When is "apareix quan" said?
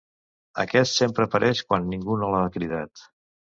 1.29-1.87